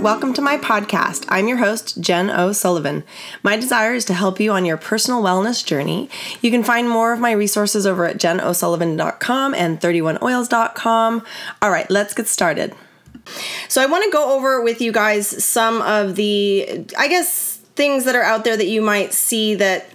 Welcome 0.00 0.32
to 0.32 0.40
my 0.40 0.56
podcast. 0.56 1.26
I'm 1.28 1.46
your 1.46 1.58
host, 1.58 2.00
Jen 2.00 2.30
O'Sullivan. 2.30 3.04
My 3.42 3.56
desire 3.56 3.92
is 3.92 4.06
to 4.06 4.14
help 4.14 4.40
you 4.40 4.50
on 4.50 4.64
your 4.64 4.78
personal 4.78 5.22
wellness 5.22 5.62
journey. 5.62 6.08
You 6.40 6.50
can 6.50 6.64
find 6.64 6.88
more 6.88 7.12
of 7.12 7.20
my 7.20 7.32
resources 7.32 7.86
over 7.86 8.06
at 8.06 8.16
jenosullivan.com 8.16 9.54
and 9.54 9.78
31oils.com. 9.78 11.22
All 11.60 11.70
right, 11.70 11.90
let's 11.90 12.14
get 12.14 12.28
started. 12.28 12.74
So, 13.68 13.82
I 13.82 13.86
want 13.86 14.04
to 14.04 14.10
go 14.10 14.34
over 14.34 14.62
with 14.62 14.80
you 14.80 14.90
guys 14.90 15.44
some 15.44 15.82
of 15.82 16.16
the, 16.16 16.86
I 16.96 17.08
guess, 17.08 17.58
things 17.76 18.04
that 18.04 18.16
are 18.16 18.22
out 18.22 18.44
there 18.44 18.56
that 18.56 18.68
you 18.68 18.80
might 18.80 19.12
see 19.12 19.54
that 19.56 19.86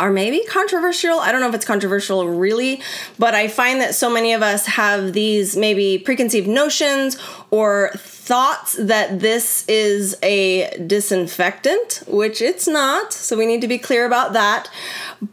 are 0.00 0.10
maybe 0.10 0.42
controversial. 0.48 1.20
I 1.20 1.30
don't 1.30 1.42
know 1.42 1.48
if 1.48 1.54
it's 1.54 1.66
controversial 1.66 2.26
really, 2.26 2.80
but 3.18 3.34
I 3.34 3.48
find 3.48 3.80
that 3.82 3.94
so 3.94 4.10
many 4.10 4.32
of 4.32 4.42
us 4.42 4.66
have 4.66 5.12
these 5.12 5.56
maybe 5.58 5.98
preconceived 5.98 6.48
notions 6.48 7.18
or 7.50 7.90
thoughts 7.94 8.76
that 8.78 9.20
this 9.20 9.68
is 9.68 10.16
a 10.22 10.70
disinfectant, 10.86 12.02
which 12.06 12.40
it's 12.40 12.66
not. 12.66 13.12
So 13.12 13.36
we 13.36 13.44
need 13.44 13.60
to 13.60 13.68
be 13.68 13.76
clear 13.76 14.06
about 14.06 14.32
that. 14.32 14.70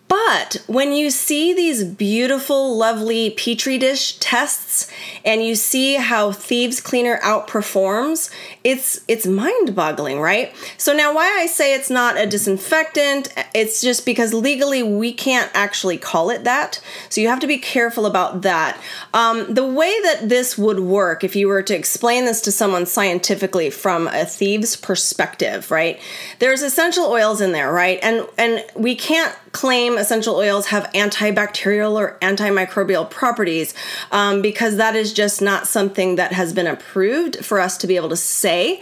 But 0.07 0.63
when 0.67 0.91
you 0.91 1.11
see 1.11 1.53
these 1.53 1.83
beautiful, 1.83 2.75
lovely 2.75 3.29
petri 3.29 3.77
dish 3.77 4.17
tests 4.17 4.91
and 5.23 5.43
you 5.43 5.55
see 5.55 5.95
how 5.95 6.31
Thieves 6.31 6.81
Cleaner 6.81 7.19
outperforms, 7.23 8.31
it's 8.63 9.01
it's 9.07 9.27
mind-boggling, 9.27 10.19
right? 10.19 10.53
So 10.77 10.93
now 10.93 11.13
why 11.13 11.37
I 11.39 11.45
say 11.45 11.75
it's 11.75 11.89
not 11.89 12.17
a 12.17 12.25
disinfectant, 12.25 13.33
it's 13.53 13.79
just 13.79 14.05
because 14.05 14.33
legally 14.57 14.81
we 14.81 15.13
can't 15.13 15.51
actually 15.53 15.99
call 15.99 16.31
it 16.31 16.43
that. 16.43 16.81
So 17.09 17.21
you 17.21 17.27
have 17.27 17.39
to 17.41 17.47
be 17.47 17.59
careful 17.59 18.07
about 18.07 18.41
that. 18.41 18.81
Um, 19.13 19.53
the 19.53 19.63
way 19.65 19.93
that 20.01 20.29
this 20.29 20.57
would 20.57 20.79
work, 20.79 21.23
if 21.23 21.35
you 21.35 21.47
were 21.47 21.61
to 21.61 21.75
explain 21.75 22.25
this 22.25 22.41
to 22.41 22.51
someone 22.51 22.87
scientifically 22.87 23.69
from 23.69 24.07
a 24.07 24.25
thieves 24.25 24.75
perspective, 24.75 25.69
right? 25.69 26.01
There's 26.39 26.63
essential 26.63 27.05
oils 27.05 27.39
in 27.39 27.51
there, 27.51 27.71
right? 27.71 27.99
And 28.01 28.27
and 28.35 28.65
we 28.75 28.95
can't 28.95 29.35
claim 29.51 29.95
essential 29.95 30.35
oils 30.35 30.67
have 30.67 30.91
antibacterial 30.93 31.93
or 31.93 32.17
antimicrobial 32.21 33.07
properties 33.11 33.75
um, 34.11 34.41
because 34.41 34.77
that 34.77 34.95
is 34.95 35.13
just 35.13 35.39
not 35.39 35.67
something 35.67 36.15
that 36.15 36.33
has 36.33 36.51
been 36.51 36.67
approved 36.67 37.45
for 37.45 37.59
us 37.59 37.77
to 37.77 37.85
be 37.85 37.95
able 37.95 38.09
to 38.09 38.17
say 38.17 38.81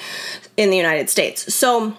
in 0.56 0.70
the 0.70 0.78
United 0.78 1.10
States. 1.10 1.54
So 1.54 1.98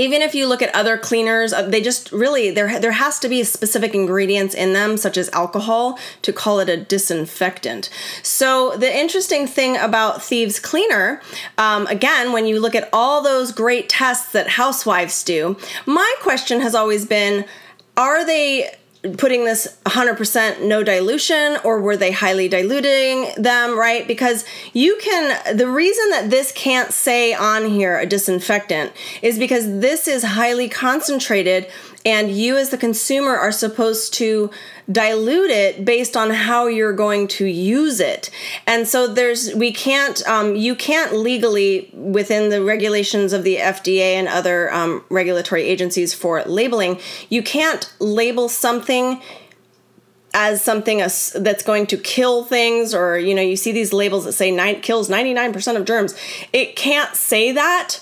even 0.00 0.22
if 0.22 0.34
you 0.34 0.46
look 0.46 0.62
at 0.62 0.74
other 0.74 0.96
cleaners 0.96 1.52
uh, 1.52 1.62
they 1.62 1.80
just 1.80 2.10
really 2.10 2.50
there 2.50 2.80
there 2.80 2.92
has 2.92 3.18
to 3.18 3.28
be 3.28 3.44
specific 3.44 3.94
ingredients 3.94 4.54
in 4.54 4.72
them 4.72 4.96
such 4.96 5.16
as 5.16 5.28
alcohol 5.30 5.98
to 6.22 6.32
call 6.32 6.58
it 6.60 6.68
a 6.68 6.76
disinfectant. 6.76 7.90
So 8.22 8.76
the 8.76 8.90
interesting 8.92 9.46
thing 9.46 9.76
about 9.76 10.22
thieves 10.22 10.58
cleaner 10.58 11.20
um, 11.58 11.86
again 11.86 12.32
when 12.32 12.46
you 12.46 12.60
look 12.60 12.74
at 12.74 12.88
all 12.92 13.22
those 13.22 13.52
great 13.52 13.88
tests 13.88 14.32
that 14.32 14.48
housewives 14.48 15.22
do 15.22 15.56
my 15.86 16.12
question 16.20 16.60
has 16.60 16.74
always 16.74 17.04
been 17.04 17.44
are 17.96 18.24
they 18.24 18.74
putting 19.16 19.46
this 19.46 19.78
100% 19.86 20.62
no 20.62 20.82
dilution 20.82 21.56
or 21.64 21.80
were 21.80 21.96
they 21.96 22.12
highly 22.12 22.48
diluting 22.48 23.28
them 23.36 23.78
right? 23.78 24.06
Because 24.06 24.44
you 24.74 24.98
can 25.00 25.56
the 25.56 25.68
reason 25.68 26.10
that 26.10 26.28
this 26.28 26.52
can't 26.52 26.92
say 26.92 27.32
on 27.32 27.66
here 27.66 27.98
a 27.98 28.04
disinfectant 28.04 28.92
is 29.22 29.38
because 29.38 29.80
this 29.80 30.06
is 30.06 30.22
highly 30.22 30.68
concentrated 30.68 31.66
and 32.04 32.30
you 32.30 32.56
as 32.56 32.70
the 32.70 32.78
consumer 32.78 33.36
are 33.36 33.52
supposed 33.52 34.14
to 34.14 34.50
dilute 34.90 35.50
it 35.50 35.84
based 35.84 36.16
on 36.16 36.30
how 36.30 36.66
you're 36.66 36.94
going 36.94 37.28
to 37.28 37.46
use 37.46 38.00
it. 38.00 38.30
And 38.66 38.88
so 38.88 39.06
there's 39.06 39.54
we 39.54 39.72
can't 39.72 40.26
um, 40.26 40.56
you 40.56 40.74
can't 40.74 41.14
legally 41.14 41.90
within 41.92 42.50
the 42.50 42.62
regulations 42.62 43.32
of 43.32 43.44
the 43.44 43.56
fda 43.56 44.14
and 44.14 44.28
other 44.28 44.72
um, 44.72 45.04
regulatory 45.10 45.64
agencies 45.64 46.14
for 46.14 46.42
labeling 46.44 46.98
you 47.28 47.42
can't 47.42 47.92
label 47.98 48.48
something 48.48 49.20
as 50.32 50.62
something 50.62 50.98
that's 50.98 51.62
going 51.62 51.86
to 51.86 51.96
kill 51.96 52.44
things 52.44 52.94
or 52.94 53.18
you 53.18 53.34
know 53.34 53.42
you 53.42 53.56
see 53.56 53.72
these 53.72 53.92
labels 53.92 54.24
that 54.24 54.32
say 54.32 54.50
nine, 54.50 54.80
kills 54.80 55.08
99% 55.08 55.76
of 55.76 55.84
germs. 55.84 56.14
It 56.52 56.76
can't 56.76 57.14
say 57.16 57.52
that 57.52 58.00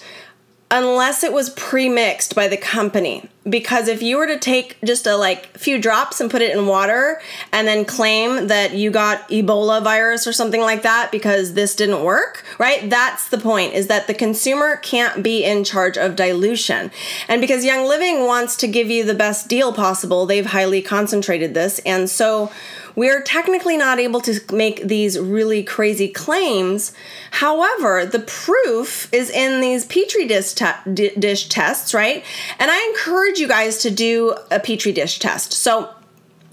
unless 0.70 1.24
it 1.24 1.32
was 1.32 1.50
pre-mixed 1.50 2.34
by 2.34 2.48
the 2.48 2.56
company. 2.56 3.28
Because 3.48 3.88
if 3.88 4.02
you 4.02 4.18
were 4.18 4.26
to 4.26 4.38
take 4.38 4.76
just 4.84 5.06
a 5.06 5.16
like 5.16 5.56
few 5.56 5.80
drops 5.80 6.20
and 6.20 6.30
put 6.30 6.42
it 6.42 6.54
in 6.54 6.66
water 6.66 7.20
and 7.50 7.66
then 7.66 7.86
claim 7.86 8.48
that 8.48 8.74
you 8.74 8.90
got 8.90 9.26
ebola 9.30 9.82
virus 9.82 10.26
or 10.26 10.32
something 10.34 10.60
like 10.60 10.82
that 10.82 11.10
because 11.10 11.54
this 11.54 11.74
didn't 11.74 12.04
work 12.04 12.44
right? 12.58 12.90
That's 12.90 13.28
the 13.28 13.38
point 13.38 13.74
is 13.74 13.86
that 13.86 14.06
the 14.06 14.14
consumer 14.14 14.76
can't 14.76 15.22
be 15.22 15.44
in 15.44 15.64
charge 15.64 15.96
of 15.96 16.16
dilution. 16.16 16.90
And 17.28 17.40
because 17.40 17.64
young 17.64 17.86
living 17.86 18.26
wants 18.26 18.56
to 18.58 18.68
give 18.68 18.90
you 18.90 19.04
the 19.04 19.14
best 19.14 19.48
deal 19.48 19.72
possible 19.72 20.26
they've 20.26 20.44
highly 20.44 20.82
concentrated 20.82 21.54
this. 21.54 21.78
And 21.80 22.10
so 22.10 22.50
we're 22.98 23.22
technically 23.22 23.76
not 23.76 24.00
able 24.00 24.20
to 24.20 24.40
make 24.52 24.82
these 24.82 25.16
really 25.20 25.62
crazy 25.62 26.08
claims. 26.08 26.92
However, 27.30 28.04
the 28.04 28.18
proof 28.18 29.08
is 29.14 29.30
in 29.30 29.60
these 29.60 29.84
petri 29.84 30.26
dish, 30.26 30.54
te- 30.54 31.14
dish 31.16 31.48
tests, 31.48 31.94
right? 31.94 32.24
And 32.58 32.72
I 32.72 32.86
encourage 32.88 33.38
you 33.38 33.46
guys 33.46 33.78
to 33.78 33.90
do 33.92 34.34
a 34.50 34.58
petri 34.58 34.90
dish 34.90 35.20
test. 35.20 35.52
So 35.52 35.94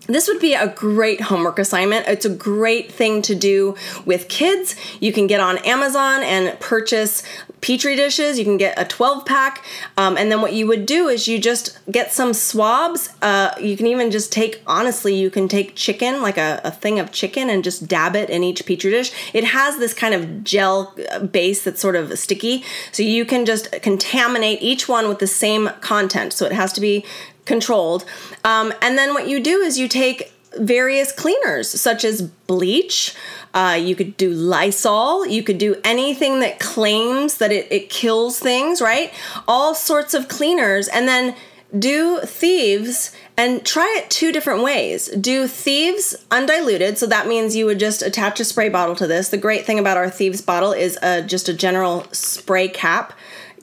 this 0.07 0.27
would 0.27 0.39
be 0.39 0.53
a 0.53 0.67
great 0.67 1.21
homework 1.21 1.59
assignment. 1.59 2.07
It's 2.07 2.25
a 2.25 2.29
great 2.29 2.91
thing 2.91 3.21
to 3.23 3.35
do 3.35 3.75
with 4.05 4.27
kids. 4.27 4.75
You 4.99 5.11
can 5.11 5.27
get 5.27 5.39
on 5.39 5.57
Amazon 5.59 6.23
and 6.23 6.59
purchase 6.59 7.23
petri 7.61 7.95
dishes. 7.95 8.37
You 8.37 8.45
can 8.45 8.57
get 8.57 8.79
a 8.79 8.85
12 8.85 9.25
pack. 9.25 9.65
Um, 9.97 10.17
and 10.17 10.31
then 10.31 10.41
what 10.41 10.53
you 10.53 10.67
would 10.67 10.85
do 10.85 11.07
is 11.07 11.27
you 11.27 11.39
just 11.39 11.79
get 11.89 12.11
some 12.11 12.33
swabs. 12.33 13.09
Uh, 13.21 13.55
you 13.59 13.75
can 13.75 13.87
even 13.87 14.11
just 14.11 14.31
take, 14.31 14.61
honestly, 14.67 15.15
you 15.15 15.31
can 15.31 15.47
take 15.47 15.75
chicken, 15.75 16.21
like 16.21 16.37
a, 16.37 16.61
a 16.63 16.71
thing 16.71 16.99
of 16.99 17.11
chicken, 17.11 17.49
and 17.49 17.63
just 17.63 17.87
dab 17.87 18.15
it 18.15 18.29
in 18.29 18.43
each 18.43 18.65
petri 18.65 18.91
dish. 18.91 19.11
It 19.33 19.45
has 19.45 19.79
this 19.79 19.95
kind 19.95 20.13
of 20.13 20.43
gel 20.43 20.93
uh, 21.11 21.19
base 21.19 21.63
that's 21.63 21.81
sort 21.81 21.95
of 21.95 22.17
sticky. 22.19 22.63
So 22.91 23.01
you 23.01 23.25
can 23.25 23.45
just 23.45 23.71
contaminate 23.81 24.61
each 24.61 24.87
one 24.87 25.07
with 25.09 25.17
the 25.17 25.27
same 25.27 25.69
content. 25.81 26.33
So 26.33 26.45
it 26.45 26.51
has 26.51 26.71
to 26.73 26.81
be 26.81 27.03
controlled. 27.45 28.05
Um, 28.43 28.73
and 28.81 28.97
then 28.97 29.13
what 29.13 29.27
you 29.27 29.39
do 29.39 29.61
is 29.61 29.77
you 29.77 29.87
take 29.87 30.31
various 30.57 31.11
cleaners 31.11 31.69
such 31.69 32.03
as 32.03 32.21
bleach. 32.21 33.13
Uh, 33.53 33.77
you 33.79 33.95
could 33.95 34.17
do 34.17 34.31
Lysol. 34.31 35.25
You 35.25 35.43
could 35.43 35.57
do 35.57 35.75
anything 35.83 36.39
that 36.39 36.59
claims 36.59 37.37
that 37.37 37.51
it, 37.51 37.71
it 37.71 37.89
kills 37.89 38.39
things, 38.39 38.81
right? 38.81 39.13
All 39.47 39.75
sorts 39.75 40.13
of 40.13 40.27
cleaners. 40.27 40.87
And 40.87 41.07
then 41.07 41.35
do 41.77 42.19
thieves 42.21 43.11
and 43.35 43.65
try 43.65 43.95
it 43.97 44.09
two 44.09 44.31
different 44.31 44.63
ways. 44.63 45.07
Do 45.09 45.47
thieves 45.47 46.15
undiluted, 46.31 46.97
so 46.97 47.05
that 47.07 47.27
means 47.27 47.55
you 47.55 47.65
would 47.65 47.79
just 47.79 48.01
attach 48.01 48.39
a 48.39 48.45
spray 48.45 48.69
bottle 48.69 48.95
to 48.95 49.07
this. 49.07 49.29
The 49.29 49.37
great 49.37 49.65
thing 49.65 49.77
about 49.79 49.97
our 49.97 50.09
thieves 50.09 50.41
bottle 50.41 50.71
is 50.71 50.97
a, 51.01 51.21
just 51.21 51.49
a 51.49 51.53
general 51.53 52.05
spray 52.11 52.69
cap 52.69 53.13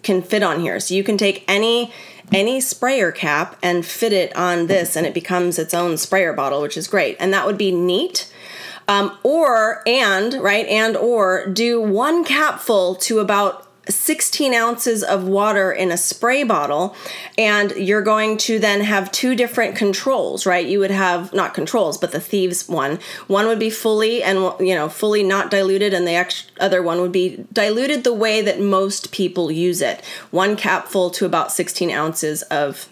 can 0.02 0.20
fit 0.20 0.42
on 0.42 0.60
here. 0.60 0.78
So 0.80 0.94
you 0.94 1.04
can 1.04 1.16
take 1.16 1.44
any 1.48 1.92
any 2.30 2.60
sprayer 2.60 3.10
cap 3.10 3.56
and 3.62 3.84
fit 3.84 4.12
it 4.12 4.34
on 4.36 4.66
this 4.66 4.96
and 4.96 5.06
it 5.06 5.14
becomes 5.14 5.58
its 5.58 5.74
own 5.74 5.96
sprayer 5.96 6.32
bottle 6.32 6.62
which 6.62 6.76
is 6.76 6.86
great. 6.86 7.16
And 7.18 7.32
that 7.32 7.46
would 7.46 7.58
be 7.58 7.72
neat. 7.72 8.32
Um, 8.88 9.16
or 9.22 9.82
and 9.86 10.34
right 10.34 10.66
and 10.66 10.96
or 10.96 11.46
do 11.46 11.80
one 11.80 12.24
capful 12.24 12.96
to 12.96 13.20
about 13.20 13.71
16 13.88 14.54
ounces 14.54 15.02
of 15.02 15.24
water 15.24 15.72
in 15.72 15.90
a 15.90 15.96
spray 15.96 16.44
bottle 16.44 16.94
and 17.36 17.72
you're 17.72 18.02
going 18.02 18.36
to 18.36 18.58
then 18.58 18.80
have 18.82 19.10
two 19.10 19.34
different 19.34 19.76
controls 19.76 20.46
right? 20.46 20.66
You 20.66 20.78
would 20.78 20.90
have 20.90 21.32
not 21.32 21.54
controls 21.54 21.98
but 21.98 22.12
the 22.12 22.20
thieves 22.20 22.68
one. 22.68 22.98
One 23.26 23.46
would 23.46 23.58
be 23.58 23.70
fully 23.70 24.22
and 24.22 24.38
you 24.60 24.74
know 24.74 24.88
fully 24.88 25.22
not 25.22 25.50
diluted 25.50 25.92
and 25.92 26.06
the 26.06 26.46
other 26.60 26.82
one 26.82 27.00
would 27.00 27.12
be 27.12 27.44
diluted 27.52 28.04
the 28.04 28.14
way 28.14 28.40
that 28.40 28.60
most 28.60 29.12
people 29.12 29.50
use 29.50 29.80
it. 29.80 30.04
One 30.30 30.56
capful 30.56 31.10
to 31.10 31.26
about 31.26 31.52
16 31.52 31.90
ounces 31.90 32.42
of 32.42 32.88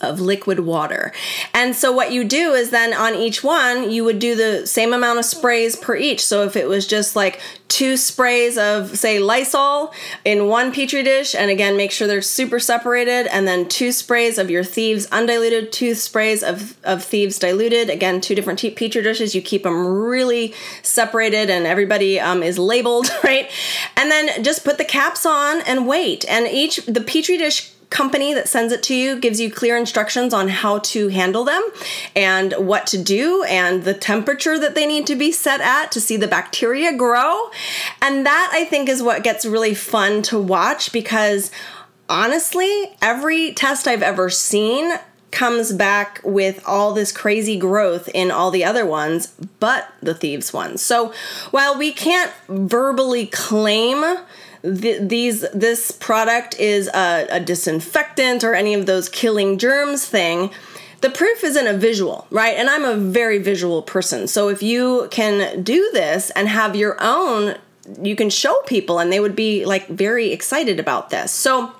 of 0.00 0.20
liquid 0.20 0.60
water. 0.60 1.12
And 1.54 1.74
so 1.74 1.92
what 1.92 2.12
you 2.12 2.24
do 2.24 2.52
is 2.54 2.70
then 2.70 2.94
on 2.94 3.14
each 3.14 3.42
one, 3.42 3.90
you 3.90 4.04
would 4.04 4.18
do 4.18 4.34
the 4.34 4.66
same 4.66 4.92
amount 4.92 5.18
of 5.18 5.24
sprays 5.24 5.76
per 5.76 5.96
each. 5.96 6.24
So 6.24 6.44
if 6.44 6.56
it 6.56 6.68
was 6.68 6.86
just 6.86 7.16
like 7.16 7.40
two 7.68 7.96
sprays 7.96 8.56
of 8.56 8.96
say 8.96 9.18
Lysol 9.18 9.92
in 10.24 10.46
one 10.48 10.72
petri 10.72 11.02
dish 11.02 11.34
and 11.34 11.50
again 11.50 11.76
make 11.76 11.90
sure 11.90 12.08
they're 12.08 12.22
super 12.22 12.58
separated 12.58 13.26
and 13.26 13.46
then 13.46 13.68
two 13.68 13.92
sprays 13.92 14.38
of 14.38 14.50
your 14.50 14.64
thieves 14.64 15.06
undiluted, 15.12 15.70
two 15.70 15.94
sprays 15.94 16.42
of 16.42 16.76
of 16.84 17.04
thieves 17.04 17.38
diluted, 17.38 17.90
again 17.90 18.20
two 18.20 18.34
different 18.34 18.60
petri 18.60 19.02
dishes. 19.02 19.34
You 19.34 19.42
keep 19.42 19.62
them 19.62 19.86
really 19.86 20.54
separated 20.82 21.50
and 21.50 21.66
everybody 21.66 22.18
um, 22.18 22.42
is 22.42 22.58
labeled, 22.58 23.08
right? 23.24 23.50
And 23.96 24.10
then 24.10 24.42
just 24.42 24.64
put 24.64 24.78
the 24.78 24.84
caps 24.84 25.26
on 25.26 25.60
and 25.62 25.86
wait. 25.86 26.24
And 26.28 26.46
each 26.46 26.84
the 26.86 27.00
petri 27.00 27.36
dish 27.36 27.72
company 27.90 28.34
that 28.34 28.48
sends 28.48 28.72
it 28.72 28.82
to 28.84 28.94
you 28.94 29.18
gives 29.18 29.40
you 29.40 29.50
clear 29.50 29.76
instructions 29.76 30.34
on 30.34 30.48
how 30.48 30.78
to 30.78 31.08
handle 31.08 31.44
them 31.44 31.62
and 32.14 32.52
what 32.58 32.86
to 32.88 33.02
do 33.02 33.42
and 33.44 33.84
the 33.84 33.94
temperature 33.94 34.58
that 34.58 34.74
they 34.74 34.86
need 34.86 35.06
to 35.06 35.16
be 35.16 35.32
set 35.32 35.60
at 35.60 35.90
to 35.92 36.00
see 36.00 36.16
the 36.16 36.28
bacteria 36.28 36.96
grow. 36.96 37.50
And 38.02 38.26
that 38.26 38.50
I 38.52 38.64
think 38.64 38.88
is 38.88 39.02
what 39.02 39.24
gets 39.24 39.46
really 39.46 39.74
fun 39.74 40.22
to 40.22 40.38
watch 40.38 40.92
because 40.92 41.50
honestly, 42.08 42.96
every 43.00 43.52
test 43.52 43.86
I've 43.86 44.02
ever 44.02 44.30
seen 44.30 44.92
comes 45.30 45.72
back 45.72 46.20
with 46.24 46.62
all 46.66 46.92
this 46.94 47.12
crazy 47.12 47.58
growth 47.58 48.08
in 48.14 48.30
all 48.30 48.50
the 48.50 48.64
other 48.64 48.86
ones, 48.86 49.28
but 49.60 49.92
the 50.00 50.14
thieves 50.14 50.52
ones. 50.52 50.80
So 50.80 51.12
while 51.50 51.76
we 51.76 51.92
can't 51.92 52.32
verbally 52.48 53.26
claim 53.26 54.18
th- 54.62 55.08
these 55.08 55.44
this 55.52 55.90
product 55.90 56.58
is 56.58 56.88
a, 56.88 57.26
a 57.30 57.40
disinfectant 57.40 58.44
or 58.44 58.54
any 58.54 58.74
of 58.74 58.86
those 58.86 59.08
killing 59.08 59.58
germs 59.58 60.04
thing, 60.04 60.50
the 61.00 61.10
proof 61.10 61.44
isn't 61.44 61.66
a 61.66 61.76
visual, 61.76 62.26
right? 62.30 62.56
And 62.56 62.68
I'm 62.68 62.84
a 62.84 62.96
very 62.96 63.38
visual 63.38 63.82
person. 63.82 64.26
So 64.26 64.48
if 64.48 64.62
you 64.62 65.08
can 65.10 65.62
do 65.62 65.90
this 65.92 66.30
and 66.30 66.48
have 66.48 66.74
your 66.74 66.96
own, 67.00 67.56
you 68.02 68.16
can 68.16 68.30
show 68.30 68.60
people 68.66 68.98
and 68.98 69.12
they 69.12 69.20
would 69.20 69.36
be 69.36 69.64
like 69.64 69.86
very 69.88 70.32
excited 70.32 70.80
about 70.80 71.10
this. 71.10 71.30
So 71.30 71.72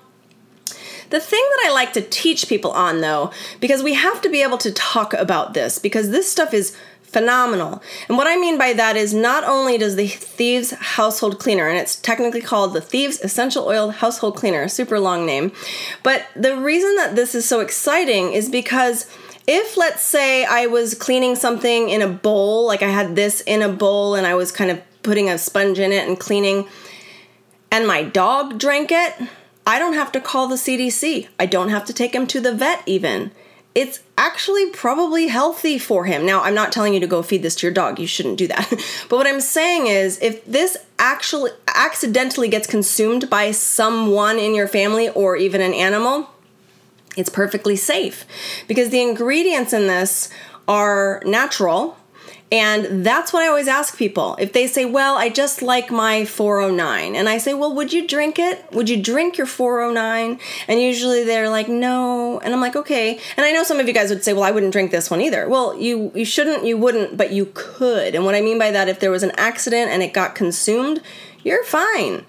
the 1.09 1.19
thing 1.19 1.41
that 1.41 1.67
I 1.67 1.73
like 1.73 1.93
to 1.93 2.01
teach 2.01 2.47
people 2.47 2.71
on 2.71 3.01
though, 3.01 3.31
because 3.59 3.83
we 3.83 3.95
have 3.95 4.21
to 4.21 4.29
be 4.29 4.41
able 4.41 4.59
to 4.59 4.71
talk 4.71 5.13
about 5.13 5.53
this 5.53 5.79
because 5.79 6.11
this 6.11 6.31
stuff 6.31 6.53
is 6.53 6.75
phenomenal. 7.11 7.81
And 8.07 8.17
what 8.17 8.27
I 8.27 8.35
mean 8.37 8.57
by 8.57 8.73
that 8.73 8.95
is 8.95 9.13
not 9.13 9.43
only 9.43 9.77
does 9.77 9.95
the 9.95 10.07
Thieves 10.07 10.71
Household 10.71 11.39
Cleaner, 11.39 11.67
and 11.67 11.77
it's 11.77 11.95
technically 11.95 12.41
called 12.41 12.73
the 12.73 12.81
Thieves 12.81 13.19
Essential 13.21 13.65
Oil 13.65 13.89
Household 13.89 14.35
Cleaner, 14.35 14.67
super 14.67 14.99
long 14.99 15.25
name, 15.25 15.51
but 16.03 16.27
the 16.35 16.55
reason 16.55 16.95
that 16.95 17.15
this 17.15 17.35
is 17.35 17.47
so 17.47 17.59
exciting 17.59 18.33
is 18.33 18.49
because 18.49 19.05
if 19.47 19.77
let's 19.77 20.03
say 20.03 20.45
I 20.45 20.67
was 20.67 20.93
cleaning 20.93 21.35
something 21.35 21.89
in 21.89 22.01
a 22.01 22.07
bowl, 22.07 22.67
like 22.67 22.83
I 22.83 22.89
had 22.89 23.15
this 23.15 23.41
in 23.41 23.61
a 23.61 23.69
bowl 23.69 24.15
and 24.15 24.27
I 24.27 24.35
was 24.35 24.51
kind 24.51 24.69
of 24.69 24.79
putting 25.01 25.29
a 25.29 25.37
sponge 25.37 25.79
in 25.79 25.91
it 25.91 26.07
and 26.07 26.19
cleaning, 26.19 26.67
and 27.71 27.87
my 27.87 28.03
dog 28.03 28.59
drank 28.59 28.91
it, 28.91 29.15
I 29.65 29.77
don't 29.77 29.93
have 29.93 30.11
to 30.13 30.21
call 30.21 30.47
the 30.47 30.55
CDC. 30.55 31.27
I 31.39 31.45
don't 31.45 31.69
have 31.69 31.85
to 31.85 31.93
take 31.93 32.13
him 32.15 32.25
to 32.27 32.39
the 32.39 32.53
vet 32.53 32.81
even 32.85 33.31
it's 33.75 33.99
actually 34.17 34.69
probably 34.71 35.27
healthy 35.27 35.77
for 35.77 36.05
him. 36.05 36.25
Now, 36.25 36.41
I'm 36.41 36.55
not 36.55 36.71
telling 36.71 36.93
you 36.93 36.99
to 36.99 37.07
go 37.07 37.21
feed 37.21 37.43
this 37.43 37.55
to 37.57 37.67
your 37.67 37.73
dog. 37.73 37.99
You 37.99 38.07
shouldn't 38.07 38.37
do 38.37 38.47
that. 38.47 38.69
but 39.09 39.17
what 39.17 39.27
I'm 39.27 39.41
saying 39.41 39.87
is 39.87 40.19
if 40.21 40.43
this 40.45 40.77
actually 40.97 41.51
accidentally 41.67 42.49
gets 42.49 42.67
consumed 42.67 43.29
by 43.29 43.51
someone 43.51 44.39
in 44.39 44.55
your 44.55 44.67
family 44.67 45.09
or 45.09 45.37
even 45.37 45.61
an 45.61 45.73
animal, 45.73 46.31
it's 47.15 47.29
perfectly 47.29 47.75
safe 47.75 48.25
because 48.67 48.89
the 48.89 49.01
ingredients 49.01 49.73
in 49.73 49.87
this 49.87 50.29
are 50.67 51.21
natural 51.25 51.97
and 52.51 53.05
that's 53.05 53.31
what 53.31 53.43
I 53.43 53.47
always 53.47 53.67
ask 53.67 53.95
people. 53.95 54.35
If 54.39 54.53
they 54.53 54.65
say, 54.65 54.83
Well, 54.83 55.17
I 55.17 55.29
just 55.29 55.61
like 55.61 55.91
my 55.91 56.25
409, 56.25 57.15
and 57.15 57.29
I 57.29 57.37
say, 57.37 57.53
Well, 57.53 57.75
would 57.75 57.93
you 57.93 58.07
drink 58.07 58.39
it? 58.39 58.65
Would 58.71 58.89
you 58.89 59.01
drink 59.01 59.37
your 59.37 59.45
409? 59.45 60.39
And 60.67 60.81
usually 60.81 61.23
they're 61.23 61.49
like, 61.49 61.67
No. 61.67 62.39
And 62.39 62.53
I'm 62.53 62.61
like, 62.61 62.75
Okay. 62.75 63.19
And 63.37 63.45
I 63.45 63.51
know 63.51 63.63
some 63.63 63.79
of 63.79 63.87
you 63.87 63.93
guys 63.93 64.09
would 64.09 64.23
say, 64.23 64.33
Well, 64.33 64.43
I 64.43 64.51
wouldn't 64.51 64.73
drink 64.73 64.89
this 64.89 65.11
one 65.11 65.21
either. 65.21 65.47
Well, 65.47 65.77
you, 65.77 66.11
you 66.15 66.25
shouldn't, 66.25 66.65
you 66.65 66.77
wouldn't, 66.77 67.17
but 67.17 67.31
you 67.31 67.51
could. 67.53 68.15
And 68.15 68.25
what 68.25 68.33
I 68.33 68.41
mean 68.41 68.57
by 68.57 68.71
that, 68.71 68.89
if 68.89 68.99
there 68.99 69.11
was 69.11 69.23
an 69.23 69.31
accident 69.37 69.91
and 69.91 70.01
it 70.01 70.13
got 70.13 70.33
consumed, 70.33 71.01
you're 71.43 71.63
fine. 71.63 72.25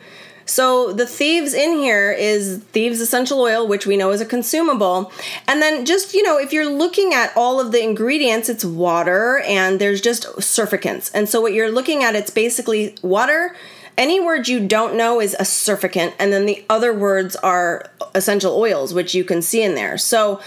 So 0.50 0.92
the 0.92 1.06
thieves 1.06 1.54
in 1.54 1.74
here 1.78 2.10
is 2.10 2.58
thieves 2.72 3.00
essential 3.00 3.40
oil, 3.40 3.68
which 3.68 3.86
we 3.86 3.96
know 3.96 4.10
is 4.10 4.20
a 4.20 4.26
consumable. 4.26 5.12
And 5.46 5.62
then 5.62 5.86
just, 5.86 6.12
you 6.12 6.24
know, 6.24 6.38
if 6.38 6.52
you're 6.52 6.68
looking 6.68 7.14
at 7.14 7.32
all 7.36 7.60
of 7.60 7.70
the 7.70 7.80
ingredients, 7.80 8.48
it's 8.48 8.64
water 8.64 9.38
and 9.46 9.80
there's 9.80 10.00
just 10.00 10.24
surfactants. 10.38 11.08
And 11.14 11.28
so 11.28 11.40
what 11.40 11.52
you're 11.52 11.70
looking 11.70 12.02
at, 12.02 12.16
it's 12.16 12.30
basically 12.30 12.96
water. 13.00 13.54
Any 13.96 14.18
word 14.18 14.48
you 14.48 14.66
don't 14.66 14.96
know 14.96 15.20
is 15.20 15.34
a 15.34 15.44
surfactant, 15.44 16.14
and 16.18 16.32
then 16.32 16.46
the 16.46 16.64
other 16.68 16.92
words 16.92 17.36
are 17.36 17.90
essential 18.14 18.56
oils, 18.56 18.94
which 18.94 19.14
you 19.14 19.24
can 19.24 19.42
see 19.42 19.62
in 19.62 19.74
there. 19.74 19.98
So 19.98 20.40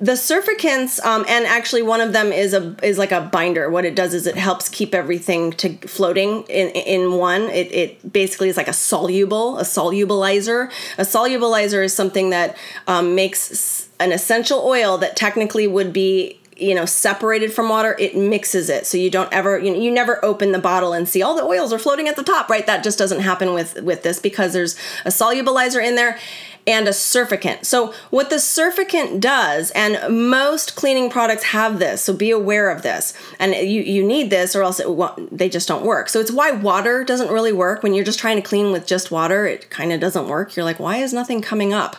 the 0.00 0.12
surfactants 0.12 1.04
um, 1.04 1.24
and 1.28 1.44
actually 1.44 1.82
one 1.82 2.00
of 2.00 2.12
them 2.12 2.32
is 2.32 2.54
a 2.54 2.76
is 2.82 2.98
like 2.98 3.10
a 3.10 3.20
binder. 3.20 3.68
What 3.68 3.84
it 3.84 3.96
does 3.96 4.14
is 4.14 4.26
it 4.26 4.36
helps 4.36 4.68
keep 4.68 4.94
everything 4.94 5.52
to 5.54 5.76
floating 5.88 6.42
in 6.44 6.68
in 6.68 7.12
one. 7.14 7.42
It, 7.42 7.72
it 7.72 8.12
basically 8.12 8.48
is 8.48 8.56
like 8.56 8.68
a 8.68 8.72
soluble 8.72 9.58
a 9.58 9.62
solubilizer. 9.62 10.70
A 10.98 11.02
solubilizer 11.02 11.84
is 11.84 11.92
something 11.92 12.30
that 12.30 12.56
um, 12.86 13.16
makes 13.16 13.88
an 13.98 14.12
essential 14.12 14.60
oil 14.64 14.98
that 14.98 15.16
technically 15.16 15.66
would 15.66 15.92
be 15.92 16.38
you 16.56 16.76
know 16.76 16.84
separated 16.84 17.52
from 17.52 17.68
water. 17.68 17.96
It 17.98 18.16
mixes 18.16 18.68
it. 18.68 18.86
So 18.86 18.98
you 18.98 19.10
don't 19.10 19.32
ever 19.32 19.58
you, 19.58 19.72
know, 19.72 19.80
you 19.80 19.90
never 19.90 20.24
open 20.24 20.52
the 20.52 20.60
bottle 20.60 20.92
and 20.92 21.08
see 21.08 21.22
all 21.22 21.34
the 21.34 21.44
oils 21.44 21.72
are 21.72 21.78
floating 21.78 22.06
at 22.06 22.14
the 22.14 22.22
top 22.22 22.48
right? 22.48 22.66
That 22.66 22.84
just 22.84 22.98
doesn't 22.98 23.20
happen 23.20 23.52
with 23.52 23.82
with 23.82 24.04
this 24.04 24.20
because 24.20 24.52
there's 24.52 24.76
a 25.04 25.10
solubilizer 25.10 25.84
in 25.84 25.96
there 25.96 26.18
and 26.68 26.86
a 26.86 26.90
surfactant. 26.90 27.64
So, 27.64 27.94
what 28.10 28.28
the 28.28 28.36
surfactant 28.36 29.20
does, 29.20 29.70
and 29.70 30.28
most 30.28 30.76
cleaning 30.76 31.08
products 31.08 31.44
have 31.44 31.78
this, 31.78 32.02
so 32.02 32.12
be 32.12 32.30
aware 32.30 32.68
of 32.68 32.82
this. 32.82 33.14
And 33.38 33.54
you, 33.54 33.80
you 33.80 34.06
need 34.06 34.28
this, 34.28 34.54
or 34.54 34.62
else 34.62 34.78
it, 34.78 34.86
they 35.36 35.48
just 35.48 35.66
don't 35.66 35.84
work. 35.84 36.10
So, 36.10 36.20
it's 36.20 36.30
why 36.30 36.50
water 36.50 37.04
doesn't 37.04 37.32
really 37.32 37.52
work. 37.52 37.82
When 37.82 37.94
you're 37.94 38.04
just 38.04 38.18
trying 38.18 38.36
to 38.36 38.42
clean 38.42 38.70
with 38.70 38.86
just 38.86 39.10
water, 39.10 39.46
it 39.46 39.70
kind 39.70 39.92
of 39.92 40.00
doesn't 40.00 40.28
work. 40.28 40.54
You're 40.54 40.64
like, 40.64 40.78
why 40.78 40.98
is 40.98 41.14
nothing 41.14 41.40
coming 41.40 41.72
up? 41.72 41.96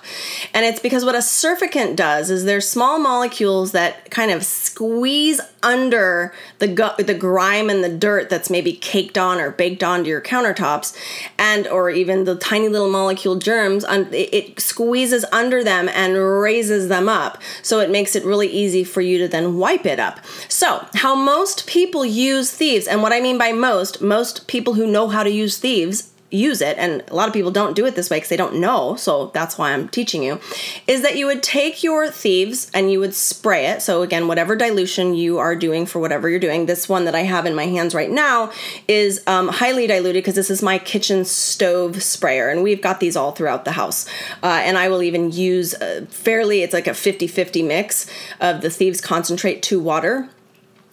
And 0.54 0.64
it's 0.66 0.80
because 0.80 1.04
what 1.04 1.16
a 1.16 1.20
surfactant 1.20 1.96
does 1.96 2.30
is 2.30 2.46
there's 2.46 2.70
small 2.70 3.00
molecules 3.00 3.72
that 3.72 4.12
kind 4.12 4.30
of 4.30 4.46
squeeze 4.46 5.42
under 5.64 6.34
the 6.60 6.68
gu- 6.68 7.04
the 7.04 7.14
grime 7.14 7.70
and 7.70 7.84
the 7.84 7.90
dirt 7.90 8.30
that's 8.30 8.50
maybe 8.50 8.74
caked 8.74 9.18
on 9.18 9.40
or 9.40 9.52
baked 9.52 9.84
onto 9.84 10.10
your 10.10 10.22
countertops, 10.22 10.96
and 11.38 11.68
or 11.68 11.90
even 11.90 12.24
the 12.24 12.36
tiny 12.36 12.70
little 12.70 12.90
molecule 12.90 13.36
germs. 13.36 13.84
On 13.84 14.08
it 14.14 14.59
squeezes 14.60 15.26
under 15.32 15.64
them 15.64 15.90
and 15.90 16.16
raises 16.16 16.88
them 16.88 17.10
up. 17.10 17.42
So 17.62 17.80
it 17.80 17.90
makes 17.90 18.16
it 18.16 18.26
really 18.26 18.48
easy 18.48 18.84
for 18.84 19.02
you 19.02 19.18
to 19.20 19.28
then 19.28 19.58
wipe 19.58 19.86
it 19.86 20.00
up. 20.00 20.20
So, 20.48 20.86
how 20.96 21.16
most 21.16 21.68
people 21.68 22.06
use 22.06 22.52
thieves, 22.52 22.88
and 22.88 23.02
what 23.02 23.14
I 23.14 23.22
mean 23.22 23.38
by 23.38 23.52
most, 23.52 24.02
most 24.02 24.48
people 24.48 24.74
who 24.74 24.88
know 24.88 25.08
how 25.08 25.24
to 25.24 25.32
use 25.32 25.58
thieves 25.58 26.12
use 26.32 26.62
it 26.62 26.78
and 26.78 27.04
a 27.08 27.16
lot 27.16 27.28
of 27.28 27.34
people 27.34 27.52
don't 27.52 27.76
do 27.76 27.86
it 27.86 27.96
this 27.96 28.10
way 28.10 28.18
because 28.18 28.30
they 28.30 28.38
don't 28.38 28.56
know 28.56 28.96
so 28.96 29.28
that's 29.34 29.58
why 29.58 29.72
i'm 29.72 29.88
teaching 29.90 30.22
you 30.24 30.40
is 30.88 31.02
that 31.02 31.18
you 31.18 31.26
would 31.26 31.42
take 31.42 31.84
your 31.84 32.10
thieves 32.10 32.70
and 32.74 32.92
you 32.92 33.00
would 33.00 33.14
spray 33.14 33.68
it. 33.68 33.82
So 33.82 34.02
again 34.02 34.28
whatever 34.28 34.56
dilution 34.56 35.14
you 35.16 35.40
are 35.40 35.56
doing 35.56 35.86
for 35.86 36.00
whatever 36.00 36.30
you're 36.30 36.40
doing 36.40 36.66
this 36.66 36.88
one 36.88 37.06
that 37.06 37.16
i 37.16 37.22
have 37.22 37.46
in 37.46 37.56
my 37.56 37.66
hands 37.66 37.96
right 37.96 38.12
now 38.12 38.52
is 38.88 39.22
um, 39.28 39.48
highly 39.48 39.88
diluted 39.88 40.22
because 40.22 40.36
this 40.36 40.50
is 40.50 40.62
my 40.62 40.78
kitchen 40.78 41.26
stove 41.26 42.02
sprayer 42.04 42.50
and 42.50 42.64
we've 42.64 42.82
got 42.82 43.00
these 43.00 43.16
all 43.16 43.32
throughout 43.32 43.66
the 43.66 43.72
house. 43.72 44.08
Uh, 44.44 44.62
and 44.64 44.78
i 44.78 44.88
will 44.88 45.04
even 45.04 45.32
use 45.32 45.76
fairly 46.10 46.62
it's 46.62 46.74
like 46.74 46.88
a 46.88 46.92
50-50 46.92 47.66
mix 47.66 48.06
of 48.40 48.62
the 48.62 48.70
thieves 48.70 49.02
concentrate 49.02 49.62
to 49.64 49.80
water 49.80 50.30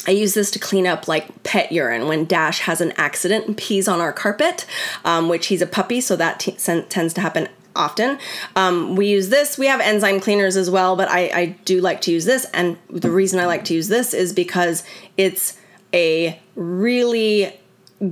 I 0.06 0.12
use 0.12 0.34
this 0.34 0.50
to 0.52 0.58
clean 0.58 0.86
up 0.86 1.08
like 1.08 1.42
pet 1.42 1.72
urine 1.72 2.06
when 2.08 2.24
Dash 2.24 2.60
has 2.60 2.80
an 2.80 2.92
accident 2.96 3.46
and 3.46 3.56
pees 3.56 3.88
on 3.88 4.00
our 4.00 4.12
carpet, 4.12 4.66
um, 5.04 5.28
which 5.28 5.46
he's 5.46 5.62
a 5.62 5.66
puppy, 5.66 6.00
so 6.00 6.16
that 6.16 6.40
t- 6.40 6.52
tends 6.52 7.14
to 7.14 7.20
happen 7.20 7.48
often. 7.76 8.18
Um, 8.56 8.96
we 8.96 9.06
use 9.06 9.28
this. 9.28 9.58
We 9.58 9.66
have 9.66 9.80
enzyme 9.80 10.20
cleaners 10.20 10.56
as 10.56 10.70
well, 10.70 10.96
but 10.96 11.08
I, 11.08 11.30
I 11.34 11.46
do 11.64 11.80
like 11.80 12.00
to 12.02 12.12
use 12.12 12.24
this. 12.24 12.46
And 12.52 12.78
the 12.88 13.10
reason 13.10 13.38
I 13.38 13.46
like 13.46 13.64
to 13.66 13.74
use 13.74 13.88
this 13.88 14.14
is 14.14 14.32
because 14.32 14.82
it's 15.16 15.58
a 15.92 16.40
really 16.54 17.58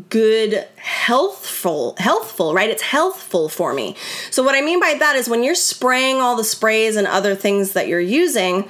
good 0.08 0.66
healthful 0.76 1.94
healthful 1.98 2.54
right 2.54 2.70
it's 2.70 2.80
healthful 2.80 3.50
for 3.50 3.74
me 3.74 3.94
so 4.30 4.42
what 4.42 4.54
i 4.54 4.62
mean 4.62 4.80
by 4.80 4.94
that 4.98 5.14
is 5.14 5.28
when 5.28 5.44
you're 5.44 5.54
spraying 5.54 6.16
all 6.16 6.36
the 6.36 6.44
sprays 6.44 6.96
and 6.96 7.06
other 7.06 7.34
things 7.34 7.74
that 7.74 7.86
you're 7.86 8.00
using 8.00 8.66